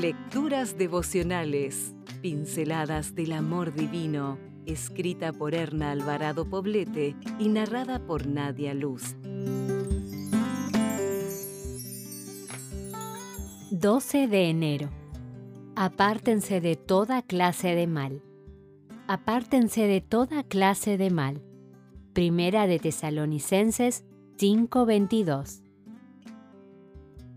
[0.00, 8.72] Lecturas devocionales, pinceladas del amor divino, escrita por Erna Alvarado Poblete y narrada por Nadia
[8.72, 9.14] Luz.
[13.72, 14.88] 12 de enero.
[15.76, 18.22] Apártense de toda clase de mal.
[19.06, 21.42] Apártense de toda clase de mal.
[22.14, 24.06] Primera de Tesalonicenses
[24.38, 25.69] 5:22.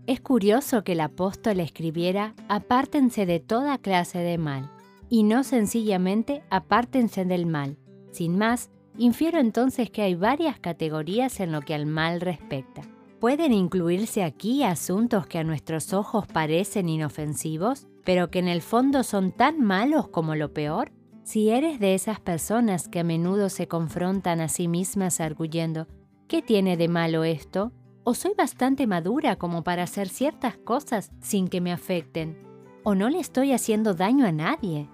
[0.06, 4.70] Es curioso que el apóstol escribiera apártense de toda clase de mal,
[5.08, 7.78] y no sencillamente apártense del mal.
[8.10, 12.82] Sin más, infiero entonces que hay varias categorías en lo que al mal respecta.
[13.18, 19.04] ¿Pueden incluirse aquí asuntos que a nuestros ojos parecen inofensivos, pero que en el fondo
[19.04, 20.92] son tan malos como lo peor?
[21.22, 25.88] Si eres de esas personas que a menudo se confrontan a sí mismas arguyendo,
[26.28, 27.72] ¿qué tiene de malo esto?
[28.04, 32.38] O soy bastante madura como para hacer ciertas cosas sin que me afecten,
[32.82, 34.88] o no le estoy haciendo daño a nadie.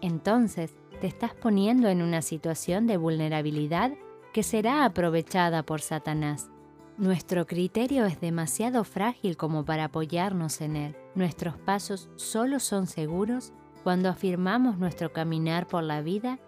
[0.00, 3.92] Entonces, te estás poniendo en una situación de vulnerabilidad
[4.32, 6.50] que será aprovechada por Satanás.
[6.98, 10.96] Nuestro criterio es demasiado frágil como para apoyarnos en él.
[11.14, 13.52] Nuestros pasos solo son seguros
[13.84, 16.38] cuando afirmamos nuestro caminar por la vida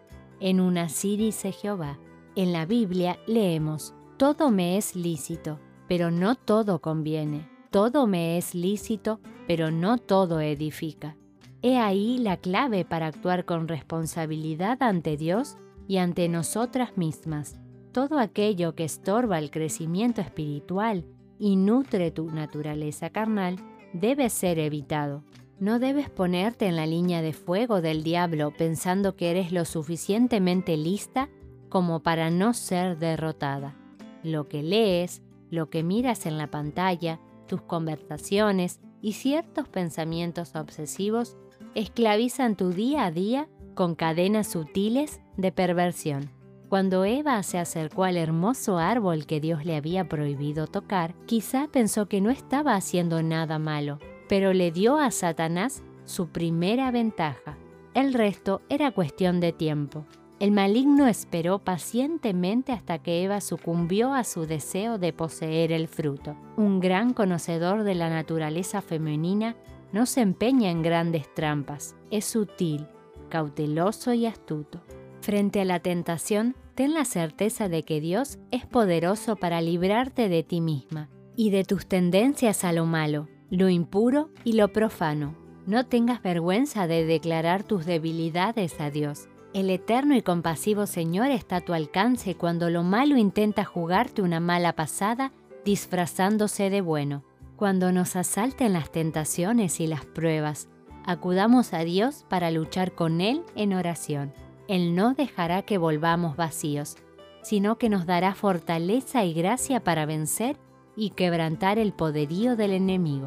[0.40, 1.98] en una sírice Jehová.
[2.34, 7.48] En la Biblia leemos, todo me es lícito, pero no todo conviene.
[7.70, 11.16] Todo me es lícito, pero no todo edifica.
[11.60, 15.56] He ahí la clave para actuar con responsabilidad ante Dios
[15.88, 17.58] y ante nosotras mismas.
[17.92, 21.04] Todo aquello que estorba el crecimiento espiritual
[21.38, 23.56] y nutre tu naturaleza carnal
[23.92, 25.24] debe ser evitado.
[25.58, 30.76] No debes ponerte en la línea de fuego del diablo pensando que eres lo suficientemente
[30.76, 31.28] lista
[31.68, 33.74] como para no ser derrotada.
[34.22, 41.36] Lo que lees, lo que miras en la pantalla, tus conversaciones y ciertos pensamientos obsesivos
[41.74, 46.30] esclavizan tu día a día con cadenas sutiles de perversión.
[46.68, 52.08] Cuando Eva se acercó al hermoso árbol que Dios le había prohibido tocar, quizá pensó
[52.08, 57.56] que no estaba haciendo nada malo, pero le dio a Satanás su primera ventaja.
[57.94, 60.04] El resto era cuestión de tiempo.
[60.40, 66.36] El maligno esperó pacientemente hasta que Eva sucumbió a su deseo de poseer el fruto.
[66.56, 69.56] Un gran conocedor de la naturaleza femenina
[69.90, 72.86] no se empeña en grandes trampas, es sutil,
[73.28, 74.80] cauteloso y astuto.
[75.22, 80.44] Frente a la tentación, ten la certeza de que Dios es poderoso para librarte de
[80.44, 85.34] ti misma y de tus tendencias a lo malo, lo impuro y lo profano.
[85.66, 91.56] No tengas vergüenza de declarar tus debilidades a Dios el eterno y compasivo Señor está
[91.56, 95.32] a tu alcance cuando lo malo intenta jugarte una mala pasada
[95.64, 97.24] disfrazándose de bueno.
[97.56, 100.68] Cuando nos asalten las tentaciones y las pruebas,
[101.04, 104.32] acudamos a Dios para luchar con Él en oración.
[104.68, 106.96] Él no dejará que volvamos vacíos,
[107.42, 110.58] sino que nos dará fortaleza y gracia para vencer
[110.94, 113.26] y quebrantar el poderío del enemigo.